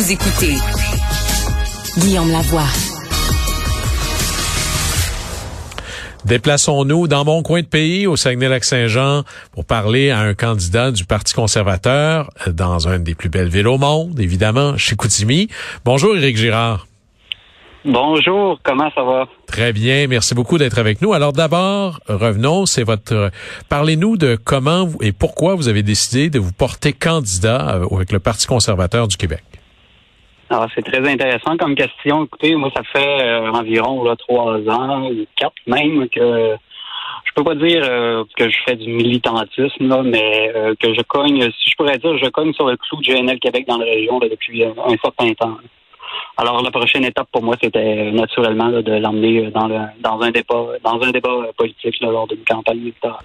[0.00, 0.54] Vous écoutez
[1.98, 2.64] Guillaume Lavoie.
[6.24, 11.34] Déplaçons-nous dans mon coin de pays, au Saguenay-Lac-Saint-Jean, pour parler à un candidat du Parti
[11.34, 15.48] conservateur euh, dans une des plus belles villes au monde, évidemment, chez Koutimi.
[15.84, 16.86] Bonjour, Éric Girard.
[17.84, 19.26] Bonjour, comment ça va?
[19.46, 21.12] Très bien, merci beaucoup d'être avec nous.
[21.12, 23.30] Alors d'abord, revenons, c'est votre
[23.68, 28.18] parlez-nous de comment et pourquoi vous avez décidé de vous porter candidat euh, avec le
[28.18, 29.42] Parti conservateur du Québec.
[30.50, 32.24] Alors, c'est très intéressant comme question.
[32.24, 36.56] Écoutez, moi, ça fait euh, environ là, trois ans ou quatre même que
[37.24, 41.42] je peux pas dire euh, que je fais du militantisme, là, mais que je cogne,
[41.52, 44.18] si je pourrais dire, je cogne sur le clou du GNL Québec dans la région
[44.18, 45.58] depuis un certain temps.
[46.36, 50.30] Alors la prochaine étape pour moi, c'était euh, naturellement de l'emmener euh, dans, dans un
[50.30, 53.24] débat dans un débat euh, politique lors d'une campagne électorale.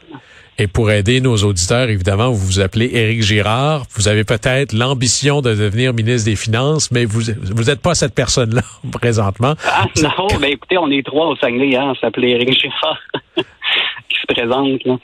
[0.57, 3.83] Et pour aider nos auditeurs, évidemment, vous vous appelez Éric Girard.
[3.95, 8.15] Vous avez peut-être l'ambition de devenir ministre des Finances, mais vous vous n'êtes pas cette
[8.15, 9.53] personne-là présentement.
[9.65, 12.99] Ah non, ben écoutez, on est trois au Saguenay, hein, on s'appelait Éric Girard
[13.35, 14.83] qui se présente.
[14.85, 14.97] Là.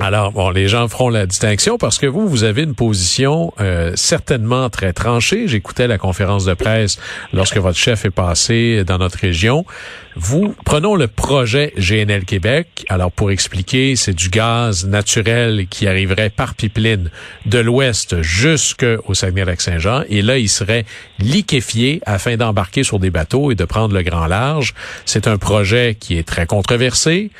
[0.00, 3.90] Alors, bon, les gens feront la distinction parce que vous, vous avez une position euh,
[3.96, 5.48] certainement très tranchée.
[5.48, 6.98] J'écoutais la conférence de presse
[7.32, 9.66] lorsque votre chef est passé dans notre région.
[10.14, 12.86] Vous, prenons le projet GNL Québec.
[12.88, 17.10] Alors, pour expliquer, c'est du gaz naturel qui arriverait par pipeline
[17.46, 20.04] de l'ouest jusqu'au Saguenay-Lac-Saint-Jean.
[20.08, 20.84] Et là, il serait
[21.18, 24.74] liquéfié afin d'embarquer sur des bateaux et de prendre le grand large.
[25.06, 27.32] C'est un projet qui est très controversé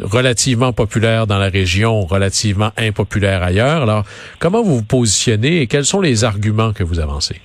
[0.00, 3.82] relativement populaire dans la région, relativement impopulaire ailleurs.
[3.82, 4.04] Alors,
[4.38, 7.40] comment vous vous positionnez et quels sont les arguments que vous avancez?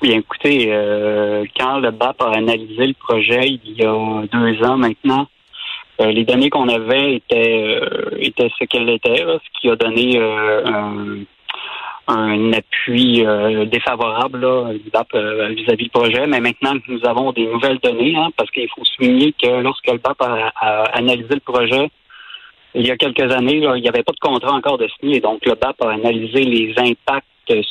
[0.00, 4.76] Bien, écoutez, euh, quand le BAP a analysé le projet il y a deux ans
[4.76, 5.28] maintenant,
[6.00, 10.18] euh, les données qu'on avait étaient, euh, étaient ce qu'elles étaient, ce qui a donné
[10.18, 11.18] un,
[12.08, 16.26] un appui euh, défavorable là, euh, vis-à-vis du projet.
[16.26, 19.86] Mais maintenant que nous avons des nouvelles données, hein, parce qu'il faut souligner que lorsque
[19.86, 21.90] le BAP a, analysé le projet,
[22.74, 25.20] il y a quelques années, il n'y avait pas de contrat encore de signé.
[25.20, 27.26] Donc, le BAP a analysé les impacts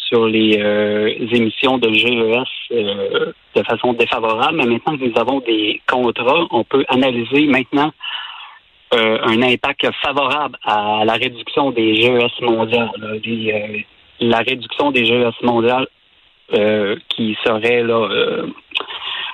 [0.07, 2.77] sur les euh, émissions de GES
[3.55, 4.57] de façon défavorable.
[4.57, 7.91] Mais maintenant que nous avons des contrats, on peut analyser maintenant
[8.93, 12.89] un impact favorable à la réduction des GES mondiales,
[14.21, 15.87] la réduction des GES mondiales
[16.53, 18.47] euh, qui serait là euh,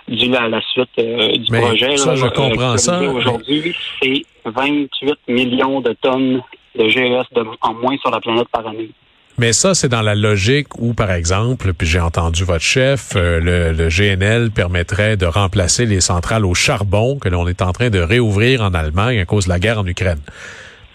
[0.07, 1.97] due à la suite euh, du projet.
[1.97, 3.01] Ça, je comprends ça.
[3.01, 6.41] Aujourd'hui, c'est 28 millions de tonnes
[6.75, 7.25] de GES
[7.61, 8.89] en moins sur la planète par année.
[9.39, 13.71] Mais ça, c'est dans la logique où, par exemple, puis j'ai entendu votre chef, le,
[13.71, 17.99] le, GNL permettrait de remplacer les centrales au charbon que l'on est en train de
[17.99, 20.21] réouvrir en Allemagne à cause de la guerre en Ukraine.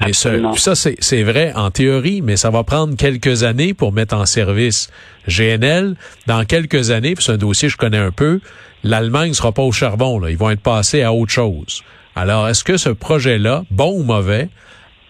[0.00, 4.26] Mais ça, c'est vrai en théorie, mais ça va prendre quelques années pour mettre en
[4.26, 4.91] service
[5.28, 5.97] GNL.
[6.26, 8.41] Dans quelques années, puis c'est un dossier que je connais un peu,
[8.82, 10.19] l'Allemagne ne sera pas au charbon.
[10.19, 10.31] Là.
[10.31, 11.82] Ils vont être passés à autre chose.
[12.16, 14.48] Alors, est-ce que ce projet-là, bon ou mauvais,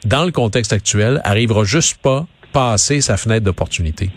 [0.04, 4.10] dans le contexte actuel, arrivera juste pas passer sa fenêtre d'opportunité?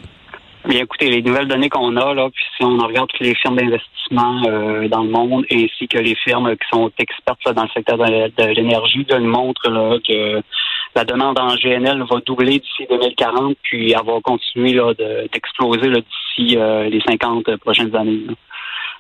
[0.68, 3.56] Bien, écoutez, les nouvelles données qu'on a, là, puis si on regarde toutes les firmes
[3.56, 8.00] d'investissement euh, dans le monde, ainsi que les firmes qui sont expertes dans le secteur
[8.00, 10.42] de, l'énergie, nous montrent là, que
[10.96, 14.92] la demande en GNL va doubler d'ici 2040, puis elle va continuer là,
[15.31, 18.25] d'exploser d'ici euh, les 50 prochaines années.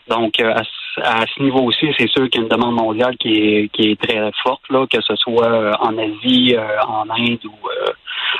[0.07, 0.53] Donc, euh,
[1.01, 3.89] à, ce niveau aussi, c'est sûr qu'il y a une demande mondiale qui est, qui
[3.89, 6.55] est très forte, là, que ce soit en Asie,
[6.87, 7.57] en Inde ou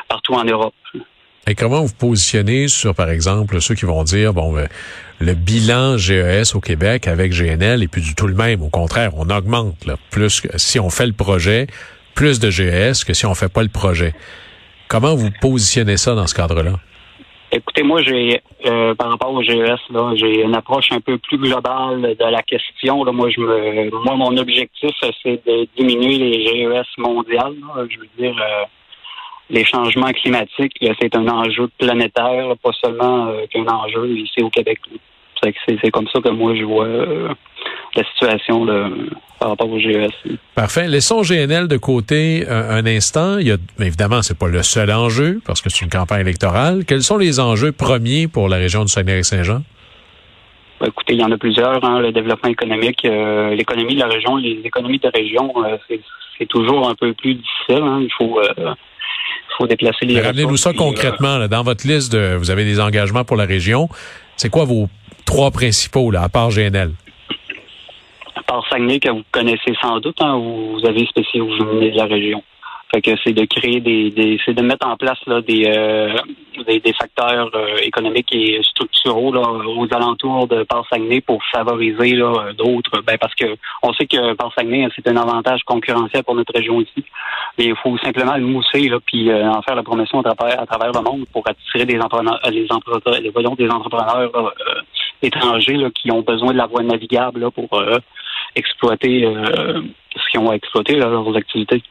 [0.07, 0.75] partout en Europe.
[1.47, 4.67] Et comment vous positionnez sur, par exemple, ceux qui vont dire, bon, ben,
[5.19, 8.63] le bilan GES au Québec avec GNL est plus du tout le même.
[8.63, 11.67] Au contraire, on augmente là, plus si on fait le projet,
[12.15, 14.13] plus de GES que si on fait pas le projet.
[14.87, 16.79] Comment vous positionnez ça dans ce cadre-là?
[17.51, 21.37] Écoutez, moi, j'ai euh, par rapport au GES, là, j'ai une approche un peu plus
[21.37, 23.03] globale de la question.
[23.03, 23.11] Là.
[23.11, 24.91] Moi, je me, moi, mon objectif,
[25.21, 27.53] c'est de diminuer les GES mondiales.
[27.89, 28.65] Je veux dire, euh,
[29.49, 34.79] les changements climatiques, c'est un enjeu planétaire, pas seulement euh, qu'un enjeu ici au Québec.
[35.67, 37.29] C'est comme ça que moi je vois euh,
[37.95, 38.65] la situation
[39.39, 40.09] par rapport au GES.
[40.55, 40.87] Parfait.
[40.87, 43.37] Laissons GNL de côté euh, un, instant.
[43.37, 46.83] Il y a, évidemment, c'est pas le seul enjeu parce que c'est une campagne électorale.
[46.87, 49.61] Quels sont les enjeux premiers pour la région du Saguenay-Saint-Jean?
[50.79, 51.83] Ben, écoutez, il y en a plusieurs.
[51.85, 51.99] Hein.
[51.99, 55.53] le développement économique, l'économie de la région, les économies de région,
[56.39, 57.83] c'est toujours un peu plus difficile.
[57.83, 57.99] Hein.
[58.01, 58.39] Il faut
[59.57, 61.37] faut déplacer les Ramenez-nous ça concrètement.
[61.37, 63.89] Là, dans votre liste, de, vous avez des engagements pour la région.
[64.37, 64.89] C'est quoi vos
[65.25, 66.91] trois principaux, là, à part GNL?
[68.35, 71.97] À part Saguenay, que vous connaissez sans doute, hein, vous avez spécialisé vous venez de
[71.97, 72.43] la région.
[72.93, 76.13] Fait que c'est de créer des, des c'est de mettre en place là des euh,
[76.67, 82.13] des, des, facteurs euh, économiques et structuraux là, aux alentours de Port-Saguenay pour favoriser
[82.57, 83.01] d'autres.
[83.05, 87.03] Ben parce que on sait que Port-Saguenay c'est un avantage concurrentiel pour notre région ici.
[87.57, 90.61] Mais il faut simplement le mousser là, puis euh, en faire la promotion à travers,
[90.61, 94.53] à travers le monde pour attirer des entrepreneurs, les entrepreneurs, des entrepreneurs
[95.23, 97.67] étrangers là, qui ont besoin de la voie navigable là, pour
[98.55, 101.81] exploiter ce qu'ils ont à exploiter leurs activités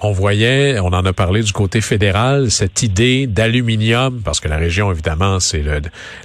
[0.00, 4.56] on voyait, on en a parlé du côté fédéral, cette idée d'aluminium, parce que la
[4.56, 5.62] région, évidemment, c'est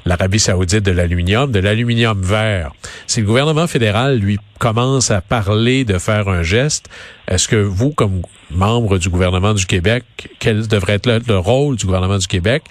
[0.06, 2.72] l'Arabie saoudite de l'aluminium, de l'aluminium vert.
[3.08, 6.90] Si le gouvernement fédéral, lui, commence à parler de faire un geste,
[7.28, 10.04] est-ce que vous, comme membre du gouvernement du Québec,
[10.40, 12.64] quel devrait être le, le rôle du gouvernement du Québec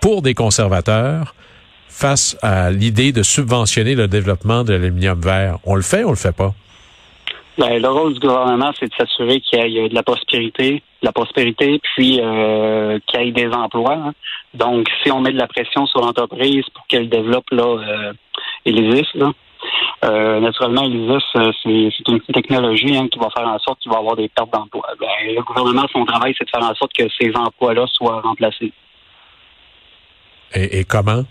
[0.00, 1.34] pour des conservateurs
[1.88, 5.58] face à l'idée de subventionner le développement de l'aluminium vert?
[5.64, 6.54] On le fait on le fait pas?
[7.58, 11.12] Ben, le rôle du gouvernement, c'est de s'assurer qu'il y ait de la prospérité, la
[11.12, 13.94] prospérité, puis euh, qu'il y ait des emplois.
[13.94, 14.12] Hein.
[14.54, 18.12] Donc, si on met de la pression sur l'entreprise pour qu'elle développe là, euh,
[18.64, 19.32] Elysis, là,
[20.04, 23.98] euh, naturellement, Elysis, euh, c'est une technologie hein, qui va faire en sorte qu'il va
[23.98, 24.88] y avoir des pertes d'emplois.
[24.98, 28.72] Ben, le gouvernement, son travail, c'est de faire en sorte que ces emplois-là soient remplacés.
[30.54, 31.24] Et comment?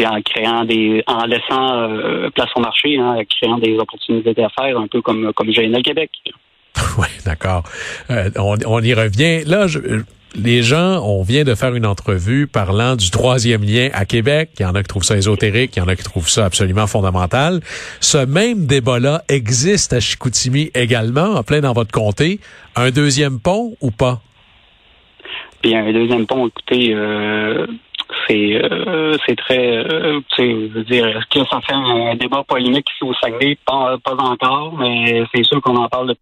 [0.00, 4.78] En créant des, en laissant euh, place au marché, hein, en créant des opportunités d'affaires,
[4.78, 6.10] un peu comme comme le Québec.
[6.98, 7.64] oui, d'accord.
[8.10, 9.44] Euh, on, on, y revient.
[9.44, 9.78] Là, je,
[10.34, 14.50] les gens, on vient de faire une entrevue parlant du troisième lien à Québec.
[14.58, 16.46] Il y en a qui trouvent ça ésotérique, il y en a qui trouvent ça
[16.46, 17.60] absolument fondamental.
[18.00, 22.40] Ce même débat-là existe à Chicoutimi également, en plein dans votre comté.
[22.76, 24.22] Un deuxième pont ou pas?
[25.62, 27.66] Bien, un deuxième pont, écoutez, euh,
[28.26, 32.86] c'est euh, c'est très euh, je veux dire est-ce que ça fait un débat polémique
[32.94, 33.56] ici au Saguenay?
[33.66, 36.14] Pas, encore mais c'est sûr qu'on en parle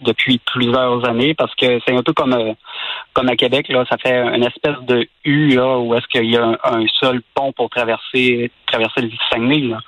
[0.00, 2.52] depuis plusieurs années parce que c'est un peu comme euh,
[3.12, 6.36] comme à Québec là ça fait une espèce de U là où est-ce qu'il y
[6.36, 9.78] a un, seul pont pour traverser traverser le Saguenay là.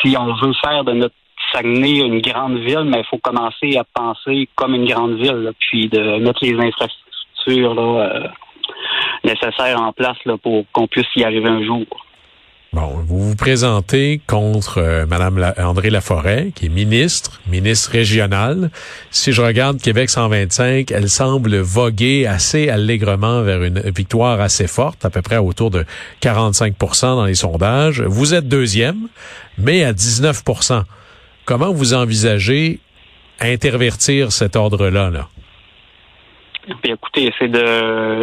[0.00, 1.14] si on veut faire de notre
[1.52, 5.88] Saguenay une grande ville mais il faut commencer à penser comme une grande ville puis
[5.88, 8.30] de mettre les infrastructures là
[9.24, 11.86] nécessaires en place là, pour qu'on puisse y arriver un jour.
[12.74, 18.68] Bon, vous vous présentez contre euh, Madame André Laforêt, qui est ministre, ministre régionale.
[19.12, 25.04] Si je regarde Québec 125, elle semble voguer assez allègrement vers une victoire assez forte,
[25.04, 25.84] à peu près autour de
[26.18, 28.00] 45 dans les sondages.
[28.00, 29.06] Vous êtes deuxième,
[29.56, 30.42] mais à 19
[31.44, 32.80] Comment vous envisagez
[33.40, 35.10] intervertir cet ordre-là?
[35.10, 35.28] Là?
[36.82, 38.22] Puis écoutez, c'est de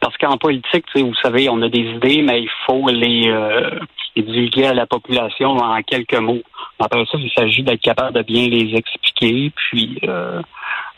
[0.00, 3.80] parce qu'en politique, vous savez, on a des idées, mais il faut les, euh,
[4.16, 6.42] divulguer à la population en quelques mots.
[6.78, 10.40] Après ça, il s'agit d'être capable de bien les expliquer, puis euh,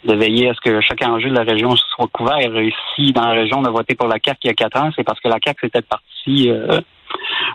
[0.05, 2.51] de veiller à ce que chaque enjeu de la région soit couvert.
[2.95, 4.91] Si dans la région on a voté pour la CAQ il y a quatre ans,
[4.95, 6.81] c'est parce que la CAQ c'était partie euh,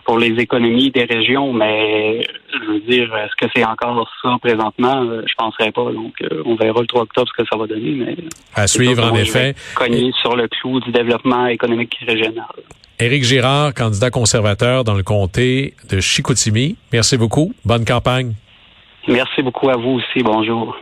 [0.04, 5.02] pour les économies des régions, mais je veux dire, est-ce que c'est encore ça présentement?
[5.02, 5.92] Euh, je penserais pas.
[5.92, 7.92] Donc, euh, on verra le 3 octobre ce que ça va donner.
[7.92, 8.16] Mais
[8.54, 9.54] à suivre, en effet.
[9.74, 12.46] Cogner sur le clou du développement économique régional.
[12.98, 16.76] Éric Girard, candidat conservateur dans le comté de Chicoutimi.
[16.92, 17.52] Merci beaucoup.
[17.64, 18.34] Bonne campagne.
[19.08, 20.22] Merci beaucoup à vous aussi.
[20.22, 20.76] Bonjour.